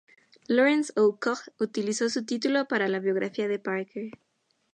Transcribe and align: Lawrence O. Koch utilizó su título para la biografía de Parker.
Lawrence 0.47 0.91
O. 0.95 1.19
Koch 1.19 1.51
utilizó 1.59 2.09
su 2.09 2.25
título 2.25 2.67
para 2.67 2.87
la 2.87 2.97
biografía 2.97 3.47
de 3.47 3.59
Parker. 3.59 4.09